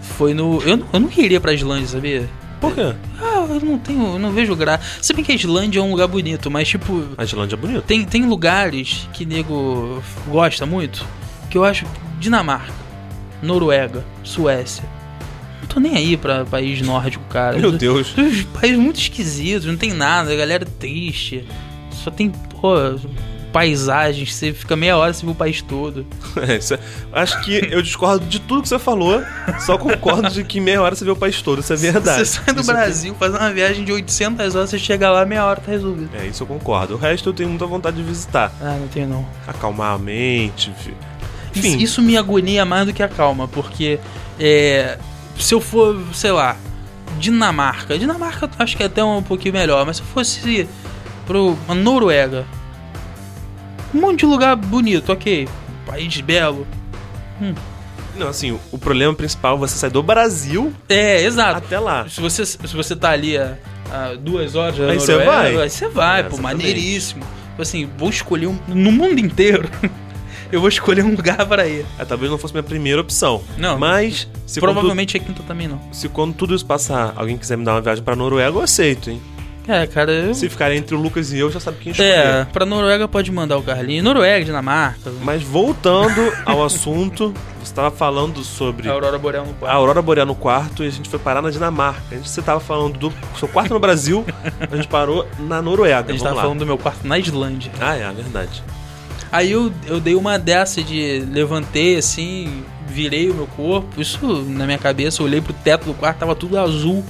Foi 0.01 0.33
no. 0.33 0.61
Eu, 0.63 0.85
eu 0.91 0.99
não 0.99 1.07
queria 1.07 1.39
pra 1.39 1.53
Islândia, 1.53 1.87
sabia? 1.87 2.29
Por 2.59 2.75
quê? 2.75 2.93
Ah, 3.21 3.45
eu 3.49 3.59
não 3.61 3.77
tenho. 3.77 4.13
Eu 4.13 4.19
não 4.19 4.31
vejo 4.31 4.53
graça. 4.53 4.83
Se 5.01 5.13
bem 5.13 5.23
que 5.23 5.31
a 5.31 5.35
Islândia 5.35 5.79
é 5.79 5.81
um 5.81 5.91
lugar 5.91 6.07
bonito, 6.07 6.51
mas 6.51 6.67
tipo. 6.67 7.05
A 7.17 7.23
Islândia 7.23 7.55
é 7.55 7.57
bonita. 7.57 7.81
Tem, 7.81 8.03
tem 8.03 8.25
lugares 8.25 9.07
que 9.13 9.25
nego 9.25 10.03
gosta 10.27 10.65
muito, 10.65 11.05
que 11.49 11.57
eu 11.57 11.63
acho 11.63 11.85
Dinamarca, 12.19 12.73
Noruega, 13.41 14.05
Suécia. 14.23 14.83
Tô 15.73 15.79
nem 15.79 15.95
aí 15.95 16.15
pra 16.17 16.45
país 16.45 16.81
nórdico, 16.81 17.23
cara. 17.29 17.57
Meu 17.57 17.71
Deus. 17.71 18.13
Os 18.17 18.43
países 18.59 18.77
muito 18.77 18.99
esquisitos, 18.99 19.65
não 19.65 19.75
tem 19.77 19.91
nada, 19.93 20.31
a 20.31 20.35
galera 20.35 20.63
é 20.63 20.67
triste. 20.79 21.45
Só 21.91 22.11
tem, 22.11 22.29
pô, 22.29 22.75
paisagens, 23.51 24.33
você 24.33 24.51
fica 24.51 24.75
meia 24.75 24.97
hora 24.97 25.13
você 25.13 25.25
vê 25.25 25.31
o 25.31 25.35
país 25.35 25.61
todo. 25.61 26.05
É, 26.35 26.55
isso 26.57 26.73
é- 26.73 26.79
acho 27.11 27.39
que 27.41 27.67
eu 27.71 27.79
discordo 27.81 28.25
de 28.25 28.39
tudo 28.39 28.63
que 28.63 28.67
você 28.67 28.79
falou, 28.79 29.21
só 29.59 29.77
concordo 29.77 30.27
de 30.31 30.43
que 30.43 30.59
meia 30.59 30.81
hora 30.81 30.95
você 30.95 31.05
vê 31.05 31.11
o 31.11 31.15
país 31.15 31.39
todo, 31.43 31.59
isso 31.61 31.71
é 31.71 31.75
verdade. 31.75 32.25
Você 32.25 32.25
sai 32.43 32.53
do 32.55 32.61
Isso 32.61 32.71
eu- 32.71 32.75
Brasil, 32.75 33.15
faz 33.19 33.31
uma 33.35 33.51
viagem 33.51 33.85
de 33.85 33.91
800 33.91 34.55
horas, 34.55 34.71
você 34.71 34.79
chega 34.79 35.11
lá, 35.11 35.23
meia 35.25 35.45
hora 35.45 35.61
tá 35.61 35.71
resolvido. 35.71 36.09
É, 36.15 36.25
isso 36.25 36.41
eu 36.41 36.47
concordo. 36.47 36.95
O 36.95 36.97
resto 36.97 37.29
eu 37.29 37.33
tenho 37.33 37.49
muita 37.49 37.67
vontade 37.67 37.95
de 37.97 38.01
visitar. 38.03 38.51
Ah, 38.59 38.75
não 38.79 38.87
tenho 38.87 39.07
não. 39.07 39.25
Acalmar 39.47 39.93
a 39.93 39.97
mente. 39.99 40.71
vi- 40.83 40.93
Isso, 41.55 41.67
Enfim, 41.67 41.77
isso 41.83 42.01
me 42.01 42.17
agonia 42.17 42.65
mais 42.65 42.87
do 42.87 42.93
que 42.93 43.03
a 43.03 43.07
calma, 43.07 43.47
porque 43.47 43.99
é, 44.39 44.97
se 45.37 45.53
eu 45.53 45.61
for, 45.61 46.01
sei 46.13 46.31
lá, 46.31 46.55
Dinamarca, 47.19 47.97
Dinamarca 47.97 48.49
acho 48.59 48.75
que 48.75 48.83
é 48.83 48.85
até 48.87 49.03
um 49.03 49.21
pouquinho 49.21 49.53
melhor, 49.53 49.85
mas 49.85 49.97
se 49.97 50.03
eu 50.03 50.07
fosse 50.07 50.67
pro 51.25 51.57
uma 51.65 51.75
Noruega, 51.75 52.45
um 53.93 54.01
monte 54.01 54.19
de 54.19 54.25
lugar 54.25 54.55
bonito, 54.55 55.11
ok, 55.11 55.47
país 55.85 56.19
belo. 56.21 56.65
não, 58.15 58.27
assim, 58.27 58.57
o, 58.71 58.77
problema 58.77 59.13
principal 59.13 59.55
é 59.55 59.59
você 59.59 59.77
sair 59.77 59.89
do 59.89 60.03
Brasil 60.03 60.73
É, 60.89 61.21
exato. 61.23 61.57
até 61.57 61.79
lá. 61.79 62.07
Se 62.09 62.19
você, 62.19 62.45
se 62.45 62.57
você 62.75 62.95
tá 62.95 63.11
ali 63.11 63.37
a, 63.37 63.57
a 63.91 64.15
duas 64.15 64.55
horas 64.55 64.77
da 64.77 64.91
Aí 64.91 64.99
você 64.99 65.17
vai. 65.23 65.57
aí 65.57 65.69
você 65.69 65.87
vai, 65.87 66.19
É, 66.21 66.23
pô, 66.23 66.37
maneiríssimo. 66.37 67.23
Tipo 67.49 67.61
Assim, 67.61 67.89
vou 67.97 68.09
escolher 68.09 68.47
um, 68.47 68.57
no 68.67 68.91
mundo 68.91 69.19
inteiro. 69.19 69.69
eu 70.53 70.59
vou 70.59 70.69
escolher 70.69 71.03
um 71.03 71.15
lugar 71.15 71.45
para 71.47 71.67
ir. 71.67 71.85
É, 71.97 72.05
talvez 72.05 72.29
não 72.29 72.37
fosse 72.37 72.53
minha 72.53 72.63
primeira 72.63 73.01
opção. 73.01 73.41
Não, 73.57 73.77
Mas, 73.77 74.27
se 74.45 74.59
quando, 74.59 74.73
Provavelmente 74.73 75.17
a 75.17 75.19
quinta 75.19 75.41
também 75.43 75.67
não. 75.67 75.81
se 75.91 76.07
quando 76.07 76.33
tudo 76.35 76.53
isso 76.53 76.65
passar, 76.65 77.13
alguém 77.15 77.37
quiser 77.37 77.57
me 77.57 77.65
dar 77.65 77.73
uma 77.73 77.81
viagem 77.81 78.03
pra 78.03 78.15
Noruega, 78.15 78.55
eu 78.57 78.61
aceito, 78.61 79.09
hein? 79.09 79.21
É, 79.67 79.87
cara, 79.87 80.11
eu, 80.11 80.33
Se 80.33 80.49
ficar 80.49 80.73
entre 80.75 80.93
o 80.93 80.99
Lucas 80.99 81.31
e 81.31 81.39
eu, 81.39 81.49
já 81.49 81.57
sabe 81.59 81.77
quem 81.79 81.91
escolher. 81.91 82.09
É, 82.11 82.45
pra 82.45 82.65
Noruega 82.65 83.07
pode 83.07 83.31
mandar 83.31 83.57
o 83.57 83.63
Carlinhos. 83.63 84.03
Noruega, 84.03 84.43
Dinamarca. 84.43 85.09
Mas 85.21 85.41
voltando 85.41 86.33
ao 86.45 86.63
assunto, 86.65 87.33
você 87.59 87.71
estava 87.71 87.89
falando 87.89 88.43
sobre 88.43 88.89
A 88.89 88.91
Aurora 88.91 89.17
Boreal 89.17 89.45
no 89.45 89.51
a 89.51 89.53
quarto. 89.55 89.73
Aurora 89.75 90.01
Boreal 90.01 90.25
no 90.27 90.35
quarto 90.35 90.83
e 90.83 90.87
a 90.87 90.91
gente 90.91 91.07
foi 91.09 91.17
parar 91.17 91.41
na 91.41 91.49
Dinamarca. 91.49 92.01
A 92.11 92.15
gente 92.15 92.29
você 92.29 92.41
tava 92.41 92.59
falando 92.59 92.97
do 92.99 93.13
seu 93.39 93.47
quarto 93.47 93.73
no 93.73 93.79
Brasil, 93.79 94.25
a 94.69 94.75
gente 94.75 94.87
parou 94.89 95.25
na 95.39 95.61
Noruega. 95.61 95.95
A 95.95 95.99
gente 96.11 96.19
Vamos 96.19 96.23
tava 96.23 96.35
lá. 96.35 96.41
falando 96.41 96.59
do 96.59 96.65
meu 96.65 96.77
quarto 96.77 97.07
na 97.07 97.17
Islândia. 97.17 97.71
Ah, 97.79 97.95
é, 97.95 98.11
verdade. 98.11 98.61
Aí 99.33 99.51
eu, 99.51 99.73
eu 99.87 99.99
dei 99.99 100.13
uma 100.13 100.37
dessa 100.37 100.83
de 100.83 101.25
levantei 101.31 101.97
assim, 101.97 102.63
virei 102.85 103.31
o 103.31 103.33
meu 103.33 103.47
corpo. 103.47 103.99
Isso 103.99 104.43
na 104.43 104.67
minha 104.67 104.77
cabeça, 104.77 105.23
olhei 105.23 105.41
pro 105.41 105.51
teto 105.51 105.85
do 105.85 105.93
quarto, 105.95 106.19
tava 106.19 106.35
tudo 106.35 106.55
azul. 106.55 107.03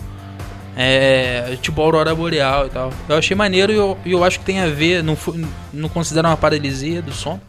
É, 0.73 1.57
tipo 1.61 1.81
Aurora 1.81 2.15
Boreal 2.15 2.67
e 2.67 2.69
tal. 2.69 2.93
Eu 3.09 3.17
achei 3.17 3.35
maneiro 3.35 3.73
e 3.73 3.75
eu, 3.75 3.97
eu 4.05 4.23
acho 4.23 4.39
que 4.39 4.45
tem 4.45 4.61
a 4.61 4.67
ver, 4.67 5.03
não, 5.03 5.17
não 5.73 5.89
considero 5.89 6.29
uma 6.29 6.37
paralisia 6.37 7.01
do 7.01 7.11
sono, 7.11 7.41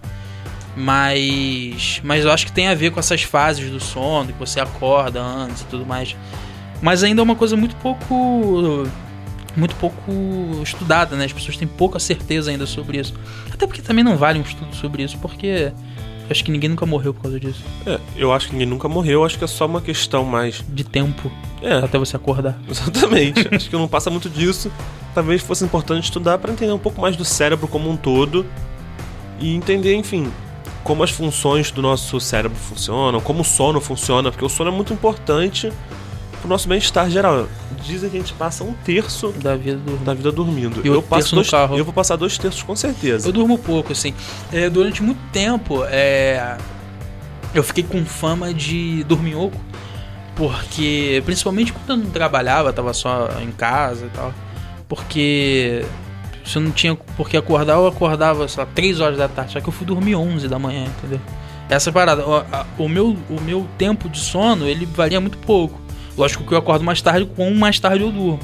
mas, 0.77 2.01
mas 2.03 2.25
eu 2.25 2.33
acho 2.33 2.45
que 2.45 2.53
tem 2.53 2.67
a 2.67 2.75
ver 2.75 2.91
com 2.91 2.99
essas 2.99 3.23
fases 3.23 3.71
do 3.71 3.79
sono, 3.79 4.33
que 4.33 4.39
você 4.41 4.59
acorda 4.59 5.23
antes 5.23 5.63
e 5.63 5.67
tudo 5.67 5.87
mais. 5.87 6.17
Mas 6.83 7.05
ainda 7.05 7.23
é 7.23 7.23
uma 7.23 7.37
coisa 7.37 7.57
muito 7.57 7.77
pouco 7.77 8.89
muito 9.57 9.75
pouco 9.77 10.11
estudada, 10.63 11.17
né? 11.17 11.25
As 11.25 11.33
pessoas 11.33 11.57
têm 11.57 11.69
pouca 11.69 11.99
certeza 11.99 12.51
ainda 12.51 12.67
sobre 12.67 12.99
isso. 12.99 13.15
Até 13.53 13.67
porque 13.67 13.83
também 13.83 14.05
não 14.05 14.17
vale 14.17 14.39
um 14.39 14.43
estudo 14.43 14.75
sobre 14.75 15.03
isso, 15.03 15.19
porque 15.19 15.73
acho 16.29 16.45
que 16.45 16.51
ninguém 16.51 16.71
nunca 16.71 16.87
morreu 16.87 17.15
por 17.15 17.23
causa 17.23 17.39
disso. 17.39 17.63
É, 17.87 17.99
eu 18.17 18.33
acho 18.33 18.47
que 18.49 18.53
ninguém 18.53 18.69
nunca 18.69 18.89
morreu, 18.89 19.25
acho 19.25 19.39
que 19.39 19.45
é 19.45 19.47
só 19.47 19.67
uma 19.67 19.81
questão 19.81 20.25
mais. 20.25 20.65
De 20.69 20.85
tempo 20.85 21.31
É, 21.63 21.75
até 21.75 21.99
você 21.99 22.17
acordar. 22.17 22.59
exatamente. 22.69 23.49
acho 23.55 23.71
que 23.71 23.77
não 23.77 23.89
passa 23.89 24.11
muito 24.11 24.29
disso. 24.29 24.71
Talvez 25.15 25.43
fosse 25.43 25.65
importante 25.65 26.05
estudar 26.05 26.39
para 26.39 26.53
entender 26.53 26.73
um 26.73 26.79
pouco 26.79 27.01
mais 27.01 27.17
do 27.17 27.25
cérebro 27.25 27.69
como 27.69 27.89
um 27.89 27.97
todo 27.97 28.45
e 29.39 29.55
entender, 29.55 29.95
enfim, 29.95 30.31
como 30.83 31.03
as 31.03 31.11
funções 31.11 31.71
do 31.71 31.81
nosso 31.81 32.21
cérebro 32.21 32.57
funcionam, 32.57 33.21
como 33.21 33.41
o 33.41 33.45
sono 33.45 33.81
funciona, 33.81 34.31
porque 34.31 34.45
o 34.45 34.49
sono 34.49 34.71
é 34.71 34.73
muito 34.73 34.93
importante 34.93 35.73
pro 36.41 36.49
nosso 36.49 36.69
bem-estar 36.69 37.09
geral. 37.11 37.49
Dizem 37.87 38.09
que 38.11 38.17
a 38.17 38.21
gente 38.21 38.33
passa 38.35 38.65
um 38.65 38.73
terço 38.85 39.33
Da 39.33 39.57
vida 39.57 39.77
do. 39.77 39.97
da 40.05 40.15
vida 40.15 40.33
dormindo. 40.33 40.81
E 40.85 40.89
eu 40.89 41.03
passo 41.03 41.35
dois, 41.35 41.51
carro. 41.51 41.77
eu 41.77 41.85
vou 41.85 41.93
passar 41.95 42.17
dois 42.17 42.37
terços 42.39 42.63
com 42.63 42.75
certeza. 42.75 43.29
Eu 43.29 43.33
durmo 43.33 43.59
pouco, 43.59 43.93
assim. 43.93 44.15
É, 44.53 44.69
durante 44.71 45.03
muito 45.03 45.21
tempo, 45.33 45.85
é, 45.85 46.57
eu 47.55 47.63
fiquei 47.63 47.85
com 47.85 48.05
fama 48.05 48.53
de 48.55 49.05
dorminhoco. 49.05 49.61
Porque, 50.37 51.23
principalmente 51.25 51.73
quando 51.73 51.91
eu 51.91 52.05
não 52.05 52.11
trabalhava, 52.11 52.73
tava 52.73 52.93
só 52.93 53.29
em 53.41 53.53
casa 53.53 54.07
e 54.07 54.09
tal. 54.11 54.33
Porque 54.89 55.85
se 56.45 56.57
eu 56.57 56.63
não 56.63 56.71
tinha 56.73 56.95
porque 57.17 57.37
acordar, 57.37 57.75
eu 57.75 57.87
acordava, 57.87 58.47
sei 58.49 58.65
lá, 58.65 58.69
3 58.75 59.01
horas 59.01 59.19
da 59.19 59.29
tarde. 59.29 59.53
Só 59.53 59.61
que 59.61 59.69
eu 59.69 59.73
fui 59.73 59.87
dormir 59.87 60.17
11 60.17 60.49
da 60.49 60.59
manhã, 60.59 60.87
entendeu? 60.99 61.21
Essa 61.69 61.93
parada. 61.93 62.27
O, 62.27 62.35
a- 62.37 62.67
o 62.79 62.89
meu, 62.89 63.17
o 63.31 63.41
meu 63.41 63.67
tempo 63.79 64.09
de 64.09 64.19
sono, 64.19 64.67
ele 64.67 64.87
varia 64.87 65.21
muito 65.21 65.39
pouco. 65.39 65.81
Lógico 66.17 66.45
que 66.45 66.53
eu 66.53 66.59
acordo 66.59 66.85
mais 66.85 67.01
tarde, 67.03 67.29
com 67.37 67.53
mais 67.55 67.79
tarde 67.79 68.03
eu 68.03 68.11
durmo. 68.11 68.41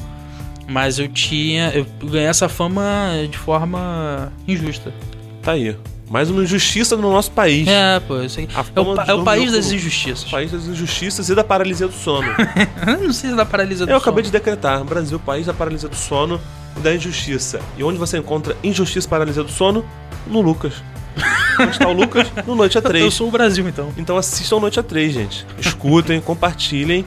Mas 0.67 0.99
eu 0.99 1.07
tinha. 1.07 1.69
Eu 1.69 1.85
ganhei 2.03 2.27
essa 2.27 2.47
fama 2.47 2.81
de 3.29 3.37
forma 3.37 4.31
injusta. 4.47 4.93
Tá 5.41 5.53
aí. 5.53 5.75
Mais 6.09 6.29
uma 6.29 6.43
injustiça 6.43 6.97
no 6.97 7.09
nosso 7.09 7.31
país. 7.31 7.67
É, 7.67 7.99
pô, 8.01 8.15
aí. 8.15 8.47
A 8.53 8.65
É 8.75 8.81
o, 8.81 9.01
é 9.01 9.13
o 9.13 9.23
país 9.23 9.51
das 9.53 9.71
injustiças. 9.71 10.29
País 10.29 10.51
das 10.51 10.67
injustiças 10.67 11.29
e 11.29 11.35
da 11.35 11.43
paralisia 11.43 11.87
do 11.87 11.93
sono. 11.93 12.27
Eu 12.85 13.07
não 13.07 13.13
sei 13.13 13.29
se 13.29 13.35
da 13.35 13.45
paralisia 13.45 13.85
do 13.85 13.91
Eu 13.91 13.97
acabei 13.97 14.23
sono. 14.23 14.31
de 14.31 14.37
decretar: 14.37 14.83
Brasil, 14.83 15.17
país 15.19 15.45
da 15.45 15.53
paralisia 15.53 15.87
do 15.87 15.95
sono 15.95 16.39
e 16.77 16.81
da 16.81 16.93
injustiça. 16.93 17.61
E 17.77 17.83
onde 17.83 17.97
você 17.97 18.17
encontra 18.17 18.57
injustiça 18.61 19.07
e 19.07 19.09
paralisia 19.09 19.43
do 19.43 19.51
sono? 19.51 19.85
No 20.27 20.41
Lucas. 20.41 20.73
onde 21.59 21.71
está 21.71 21.87
o 21.87 21.93
Lucas? 21.93 22.27
No 22.45 22.55
Noite 22.55 22.77
a 22.77 22.81
3. 22.81 23.03
Eu 23.05 23.11
sou 23.11 23.27
o 23.27 23.31
Brasil, 23.31 23.67
então. 23.67 23.93
Então 23.97 24.17
assistam 24.17 24.59
Noite 24.59 24.79
a 24.79 24.83
3, 24.83 25.13
gente. 25.13 25.45
Escutem, 25.59 26.19
compartilhem. 26.19 27.05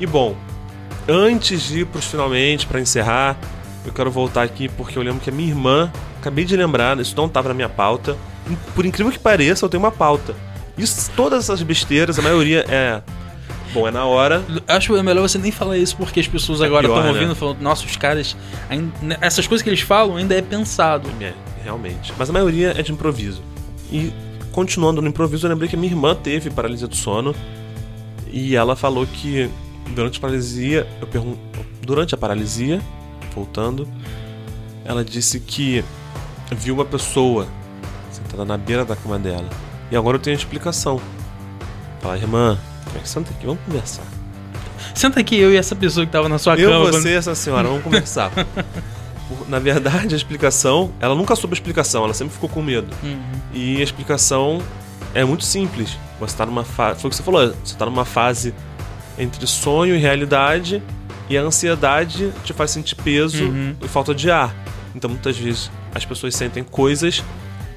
E 0.00 0.06
bom, 0.06 0.34
antes 1.08 1.62
de 1.68 1.80
ir 1.80 1.86
pros 1.86 2.06
finalmente, 2.06 2.66
pra 2.66 2.80
encerrar, 2.80 3.36
eu 3.84 3.92
quero 3.92 4.10
voltar 4.10 4.42
aqui 4.42 4.68
porque 4.68 4.98
eu 4.98 5.02
lembro 5.02 5.20
que 5.20 5.30
a 5.30 5.32
minha 5.32 5.48
irmã, 5.48 5.92
acabei 6.18 6.44
de 6.44 6.56
lembrar, 6.56 6.98
isso 6.98 7.14
não 7.16 7.28
tava 7.28 7.48
na 7.48 7.54
minha 7.54 7.68
pauta. 7.68 8.16
Por 8.74 8.84
incrível 8.86 9.12
que 9.12 9.18
pareça, 9.18 9.64
eu 9.64 9.68
tenho 9.68 9.82
uma 9.82 9.92
pauta. 9.92 10.34
Isso, 10.76 11.10
todas 11.14 11.44
essas 11.44 11.62
besteiras, 11.62 12.18
a 12.18 12.22
maioria 12.22 12.64
é. 12.68 13.02
Bom, 13.74 13.86
é 13.86 13.90
na 13.90 14.04
hora. 14.04 14.42
Acho 14.66 15.00
melhor 15.02 15.20
você 15.28 15.38
nem 15.38 15.52
falar 15.52 15.76
isso 15.76 15.96
porque 15.96 16.18
as 16.18 16.26
pessoas 16.26 16.60
agora 16.60 16.88
pior, 16.88 16.96
estão 16.98 17.12
né? 17.12 17.18
ouvindo 17.20 17.36
falando, 17.36 17.60
nossa, 17.60 17.84
os 17.84 17.96
caras. 17.96 18.36
ainda- 18.68 19.18
essas 19.20 19.46
coisas 19.46 19.62
que 19.62 19.68
eles 19.70 19.80
falam 19.82 20.16
ainda 20.16 20.34
é 20.34 20.42
pensado. 20.42 21.08
É, 21.20 21.32
realmente. 21.62 22.12
Mas 22.18 22.30
a 22.30 22.32
maioria 22.32 22.74
é 22.76 22.82
de 22.82 22.90
improviso. 22.90 23.42
E 23.92 24.12
continuando 24.50 25.00
no 25.02 25.08
improviso, 25.08 25.46
eu 25.46 25.50
lembrei 25.50 25.68
que 25.68 25.76
a 25.76 25.78
minha 25.78 25.92
irmã 25.92 26.14
teve 26.16 26.50
paralisia 26.50 26.88
do 26.88 26.96
sono. 26.96 27.34
E 28.32 28.56
ela 28.56 28.74
falou 28.74 29.06
que 29.06 29.48
durante 29.94 30.18
a 30.18 30.20
paralisia, 30.20 30.86
eu 31.00 31.06
pergunto, 31.06 31.38
durante 31.82 32.14
a 32.14 32.18
paralisia, 32.18 32.80
voltando, 33.34 33.88
ela 34.84 35.04
disse 35.04 35.40
que 35.40 35.84
viu 36.52 36.74
uma 36.74 36.84
pessoa 36.84 37.46
sentada 38.10 38.44
na 38.44 38.56
beira 38.56 38.84
da 38.84 38.96
cama 38.96 39.18
dela. 39.18 39.48
E 39.90 39.96
agora 39.96 40.16
eu 40.16 40.20
tenho 40.20 40.36
a 40.36 40.38
explicação. 40.38 41.00
Fala, 42.00 42.16
irmã, 42.16 42.58
como 42.84 42.98
é 42.98 43.00
que 43.00 43.08
senta 43.08 43.30
aqui? 43.30 43.46
Vamos 43.46 43.60
conversar. 43.64 44.02
Senta 44.94 45.20
aqui, 45.20 45.36
eu 45.38 45.52
e 45.52 45.56
essa 45.56 45.76
pessoa 45.76 46.04
que 46.06 46.10
tava 46.12 46.28
na 46.28 46.38
sua 46.38 46.54
Eu, 46.56 46.70
cama. 46.70 46.84
quando- 46.86 46.94
você 47.02 47.10
e 47.10 47.14
essa 47.14 47.34
senhora, 47.34 47.68
vamos 47.68 47.82
conversar. 47.84 48.30
Na 49.48 49.60
verdade, 49.60 50.12
a 50.14 50.16
explicação, 50.16 50.90
ela 50.98 51.14
nunca 51.14 51.36
soube 51.36 51.52
a 51.52 51.56
explicação, 51.56 52.02
ela 52.04 52.14
sempre 52.14 52.34
ficou 52.34 52.48
com 52.48 52.60
medo. 52.62 52.88
Uhum. 53.02 53.20
E 53.54 53.76
a 53.80 53.84
explicação 53.84 54.60
é 55.14 55.24
muito 55.24 55.44
simples. 55.44 55.96
Você 56.18 56.36
tá 56.36 56.44
numa 56.44 56.64
fase. 56.64 57.00
Foi 57.00 57.08
o 57.08 57.10
que 57.10 57.16
você 57.16 57.22
falou, 57.22 57.54
você 57.64 57.76
tá 57.76 57.86
numa 57.86 58.04
fase 58.04 58.52
entre 59.20 59.46
sonho 59.46 59.94
e 59.94 59.98
realidade, 59.98 60.82
e 61.28 61.36
a 61.38 61.42
ansiedade 61.42 62.32
te 62.44 62.52
faz 62.52 62.70
sentir 62.72 62.94
peso 62.96 63.44
Uhum. 63.44 63.74
e 63.82 63.86
falta 63.88 64.14
de 64.14 64.30
ar. 64.30 64.54
Então 64.94 65.08
muitas 65.10 65.36
vezes 65.36 65.70
as 65.94 66.04
pessoas 66.04 66.34
sentem 66.34 66.64
coisas 66.64 67.22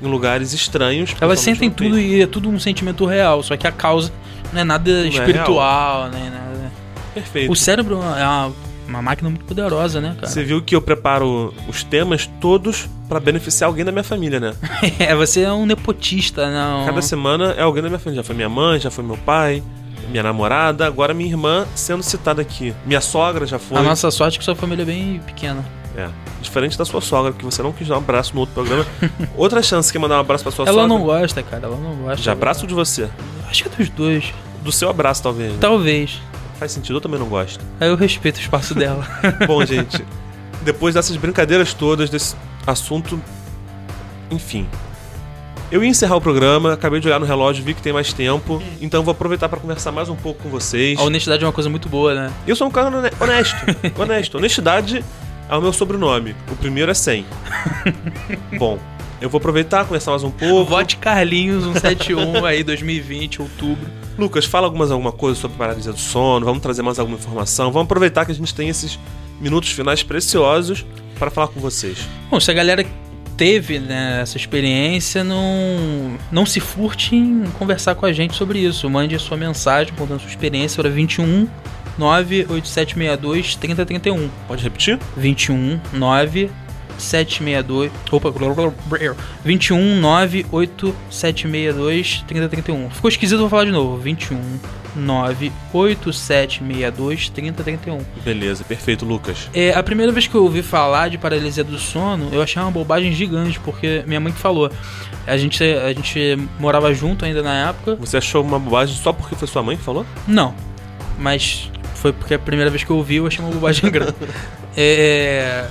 em 0.02 0.08
lugares 0.08 0.54
estranhos. 0.54 1.16
Elas 1.22 1.40
sentem 1.40 1.70
tudo 1.70 2.00
e 2.00 2.22
é 2.22 2.28
tudo 2.28 2.50
um 2.50 2.60
sentimento 2.60 3.06
real, 3.06 3.44
só 3.44 3.56
que 3.56 3.68
a 3.68 3.72
causa 3.72 4.12
não 4.52 4.62
é 4.62 4.64
nada 4.64 4.90
é 4.90 5.08
espiritual, 5.08 6.10
nem 6.10 6.30
nada. 6.30 6.72
Perfeito. 7.14 7.52
O 7.52 7.56
cérebro 7.56 7.96
é 8.02 8.24
uma, 8.26 8.52
uma 8.88 9.02
máquina 9.04 9.30
muito 9.30 9.46
poderosa, 9.46 10.02
né, 10.02 10.16
cara? 10.16 10.28
Você 10.28 10.44
viu 10.44 10.62
que 10.64 10.76
eu 10.76 10.82
preparo 10.82 11.54
os 11.68 11.84
temas 11.84 12.28
todos 12.42 12.90
pra 13.08 13.20
beneficiar 13.20 13.68
alguém 13.70 13.86
da 13.86 13.92
minha 13.92 14.04
família, 14.04 14.40
né? 14.40 14.54
É, 14.98 15.14
você 15.16 15.42
é 15.42 15.52
um 15.54 15.66
nepotista, 15.68 16.50
não. 16.50 16.86
Cada 16.88 17.02
semana 17.04 17.52
é 17.56 17.62
alguém 17.62 17.84
da 17.84 17.90
minha 17.90 18.00
família. 18.00 18.24
Já 18.24 18.26
foi 18.26 18.36
minha 18.36 18.50
mãe, 18.50 18.80
já 18.80 18.90
foi 18.90 19.04
meu 19.04 19.18
pai, 19.18 19.62
minha 20.10 20.24
namorada, 20.24 20.86
agora 20.86 21.14
minha 21.14 21.30
irmã 21.30 21.66
sendo 21.76 22.04
citada 22.04 22.42
aqui. 22.42 22.74
Minha 22.86 23.02
sogra 23.02 23.46
já 23.46 23.60
foi. 23.60 23.78
A 23.78 23.84
nossa 23.84 24.10
sorte 24.12 24.36
é 24.36 24.40
que 24.40 24.46
sua 24.46 24.56
família 24.56 24.84
é 24.84 24.86
bem 24.86 25.22
pequena. 25.26 25.64
É. 25.96 26.10
Diferente 26.42 26.78
da 26.78 26.86
sua 26.86 27.02
sogra, 27.02 27.32
que 27.34 27.46
você 27.46 27.62
não 27.62 27.72
quis 27.72 27.88
dar 27.88 27.96
um 27.96 28.00
abraço 28.00 28.34
no 28.34 28.42
outro 28.42 28.56
programa. 28.56 28.86
Outra 29.38 29.62
chance 29.62 29.92
que 29.92 29.98
é 29.98 30.02
mandar 30.02 30.18
um 30.18 30.22
abraço 30.22 30.44
pra 30.44 30.52
sua 30.52 30.66
ela 30.66 30.82
sogra. 30.82 30.88
não 30.88 31.04
gosta, 31.04 31.44
cara, 31.44 31.68
ela 31.68 31.78
não 31.78 31.96
gosta. 31.96 32.22
De 32.22 32.30
abraço 32.30 32.62
ou 32.62 32.68
de 32.68 32.74
você? 32.74 33.08
Acho 33.50 33.64
que 33.64 33.70
é 33.70 33.78
dos 33.78 33.90
dois. 33.90 34.34
Do 34.64 34.72
seu 34.72 34.90
abraço, 34.90 35.22
talvez. 35.22 35.52
né? 35.54 35.58
Talvez. 35.62 36.20
Faz 36.60 36.72
sentido, 36.72 36.98
eu 36.98 37.02
também 37.02 37.20
não 37.20 37.28
gosto. 37.28 37.64
Aí 37.80 37.90
eu 37.90 37.96
respeito 37.96 38.38
o 38.38 38.40
espaço 38.42 38.74
dela. 38.74 39.06
Bom, 39.46 39.64
gente, 39.66 40.04
depois 40.64 40.96
dessas 40.96 41.16
brincadeiras 41.18 41.74
todas, 41.74 42.10
desse 42.10 42.36
assunto. 42.66 43.22
Enfim. 44.32 44.68
Eu 45.74 45.84
ia 45.84 45.90
encerrar 45.90 46.16
o 46.16 46.22
programa, 46.22 46.74
acabei 46.74 47.00
de 47.00 47.08
olhar 47.08 47.20
no 47.20 47.26
relógio, 47.26 47.64
vi 47.64 47.74
que 47.74 47.82
tem 47.82 47.92
mais 47.92 48.14
tempo, 48.14 48.62
então 48.80 49.02
vou 49.02 49.12
aproveitar 49.12 49.50
para 49.50 49.60
conversar 49.60 49.92
mais 49.92 50.08
um 50.08 50.16
pouco 50.16 50.44
com 50.44 50.50
vocês. 50.50 51.00
A 51.00 51.02
honestidade 51.02 51.44
é 51.44 51.48
uma 51.48 51.52
coisa 51.52 51.68
muito 51.68 51.90
boa, 51.90 52.14
né? 52.14 52.32
Eu 52.46 52.56
sou 52.56 52.68
um 52.68 52.70
cara 52.70 52.96
hone- 52.96 53.10
honesto. 53.20 53.56
honesto. 54.00 54.38
Honestidade 54.38 55.04
é 55.50 55.56
o 55.56 55.60
meu 55.60 55.74
sobrenome. 55.74 56.36
O 56.52 56.56
primeiro 56.58 56.92
é 56.92 56.94
100. 56.94 57.26
Bom, 58.60 58.78
eu 59.20 59.28
vou 59.28 59.40
aproveitar, 59.40 59.84
conversar 59.86 60.12
mais 60.12 60.24
um 60.24 60.30
pouco. 60.30 60.70
Vote 60.70 60.98
Carlinhos 60.98 61.64
171 61.64 62.46
aí, 62.46 62.64
2020, 62.64 63.42
outubro. 63.42 63.88
Lucas, 64.16 64.46
fala 64.46 64.68
algumas, 64.68 64.92
alguma 64.92 65.12
coisa 65.12 65.40
sobre 65.42 65.58
paralisia 65.58 65.92
do 65.92 66.00
sono, 66.00 66.46
vamos 66.46 66.62
trazer 66.62 66.84
mais 66.84 67.00
alguma 67.00 67.18
informação. 67.18 67.72
Vamos 67.72 67.86
aproveitar 67.86 68.26
que 68.26 68.32
a 68.32 68.36
gente 68.36 68.54
tem 68.54 68.70
esses 68.70 69.00
minutos 69.42 69.72
finais 69.72 70.04
preciosos 70.04 70.86
para 71.18 71.32
falar 71.32 71.48
com 71.48 71.60
vocês. 71.60 71.98
Bom, 72.30 72.40
se 72.40 72.52
a 72.52 72.54
galera 72.54 72.86
teve 73.44 73.78
né, 73.78 74.22
essa 74.22 74.38
experiência, 74.38 75.22
não, 75.22 76.18
não 76.32 76.46
se 76.46 76.62
furte 76.62 77.14
em 77.14 77.44
conversar 77.60 77.94
com 77.94 78.06
a 78.06 78.14
gente 78.14 78.36
sobre 78.36 78.60
isso. 78.60 78.90
Mande 78.90 79.16
a 79.16 79.20
sua 79.20 79.36
mensagem 79.36 79.94
contando 79.98 80.16
a 80.16 80.20
sua 80.20 80.30
experiência 80.30 80.82
para 80.82 80.90
21 80.90 81.50
98762 81.98 83.58
3031. 83.58 84.30
Pode 84.48 84.64
repetir? 84.64 84.98
21 85.18 85.78
97762 86.98 87.92
opa 88.12 88.32
21 89.44 90.00
98762 90.00 92.24
3031 92.28 92.90
ficou 92.90 93.10
esquisito 93.10 93.40
vou 93.40 93.50
falar 93.50 93.66
de 93.66 93.72
novo 93.72 93.98
21 93.98 94.40
98762 94.96 97.30
3031 97.30 98.00
Beleza, 98.24 98.64
perfeito, 98.64 99.06
Lucas. 99.06 99.50
é, 99.54 99.74
a 99.74 99.84
primeira 99.84 100.12
vez 100.12 100.28
que 100.28 100.36
eu 100.36 100.44
ouvi 100.44 100.62
falar 100.62 101.10
de 101.10 101.18
paralisia 101.18 101.64
do 101.64 101.80
sono, 101.80 102.30
eu 102.32 102.40
achei 102.42 102.62
uma 102.62 102.70
bobagem 102.72 103.12
gigante, 103.12 103.60
porque 103.60 104.04
minha 104.06 104.20
mãe 104.20 104.32
que 104.32 104.40
falou. 104.40 104.72
A 105.26 105.38
gente, 105.38 105.64
a 105.64 105.92
gente 105.94 106.38
morava 106.60 106.94
junto 106.94 107.24
ainda 107.26 107.42
na 107.42 107.70
época. 107.70 107.96
Você 107.96 108.18
achou 108.18 108.44
uma 108.44 108.60
bobagem 108.60 108.94
só 108.96 109.12
porque 109.14 109.36
foi 109.36 109.48
sua 109.48 109.64
mãe 109.64 109.78
que 109.78 109.84
falou? 109.84 110.06
Não, 110.28 110.54
mas 111.18 111.72
foi 111.96 112.12
porque 112.14 112.34
a 112.34 112.40
primeira 112.40 112.70
vez 112.70 112.84
que 112.84 112.90
eu 112.92 112.98
ouvi 112.98 113.16
eu 113.16 113.26
achei 113.26 113.44
uma 113.44 113.52
bobagem 113.54 113.90
grande. 113.90 114.14
É, 114.76 115.66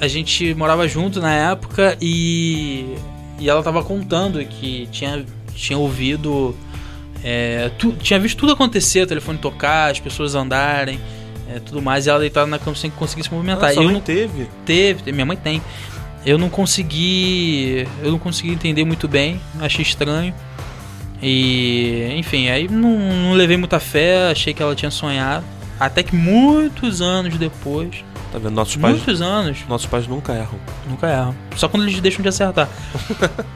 a 0.00 0.08
gente 0.08 0.54
morava 0.54 0.88
junto 0.88 1.20
na 1.20 1.32
época 1.32 1.96
e, 2.00 2.94
e 3.38 3.48
ela 3.48 3.62
tava 3.62 3.82
contando 3.84 4.42
que 4.44 4.88
tinha, 4.90 5.24
tinha 5.54 5.78
ouvido. 5.78 6.56
é, 7.22 7.70
tu- 7.78 7.92
tinha 7.92 8.18
visto 8.18 8.38
tudo 8.38 8.52
acontecer, 8.52 9.02
o 9.02 9.06
telefone 9.06 9.38
tocar, 9.38 9.90
as 9.90 10.00
pessoas 10.00 10.34
andarem, 10.34 10.98
é, 11.48 11.58
tudo 11.60 11.82
mais, 11.82 12.06
e 12.06 12.10
ela 12.10 12.18
deitada 12.18 12.46
na 12.46 12.58
cama 12.58 12.74
sem 12.76 12.90
conseguir 12.90 13.22
se 13.24 13.32
movimentar. 13.32 13.72
Sua 13.74 13.82
eu 13.82 13.90
não 13.90 14.00
teve. 14.00 14.48
teve, 14.64 15.12
minha 15.12 15.26
mãe 15.26 15.36
tem. 15.36 15.60
Eu 16.24 16.36
não 16.38 16.48
consegui, 16.50 17.86
eu 18.02 18.10
não 18.10 18.18
consegui 18.18 18.52
entender 18.52 18.84
muito 18.84 19.06
bem, 19.08 19.40
achei 19.60 19.82
estranho. 19.82 20.34
E, 21.22 22.12
enfim, 22.16 22.48
aí 22.48 22.68
não, 22.68 22.98
não 22.98 23.32
levei 23.32 23.56
muita 23.56 23.78
fé, 23.80 24.30
achei 24.30 24.54
que 24.54 24.62
ela 24.62 24.74
tinha 24.74 24.90
sonhado. 24.90 25.44
Até 25.78 26.02
que 26.02 26.14
muitos 26.14 27.00
anos 27.00 27.36
depois, 27.36 28.04
Tá 28.32 28.38
vendo? 28.38 28.52
Nossos 28.52 28.76
pais, 28.76 28.96
muitos 28.96 29.20
anos, 29.20 29.58
nossos 29.68 29.86
pais 29.88 30.06
nunca 30.06 30.32
erram. 30.32 30.58
nunca 30.88 31.08
erram. 31.08 31.34
Só 31.56 31.68
quando 31.68 31.82
eles 31.82 31.98
deixam 32.00 32.22
de 32.22 32.28
acertar. 32.28 32.68